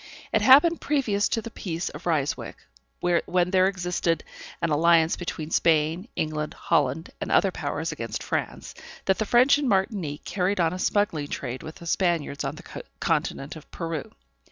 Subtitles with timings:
[0.33, 2.57] It happened previous to the peace of Ryswick,
[3.01, 4.23] when there existed
[4.59, 8.73] an alliance between Spain, England, Holland, and other powers, against France,
[9.05, 12.63] that the French in Martinique carried on a smuggling trade with the Spaniards on the
[12.99, 14.11] continent of Peru.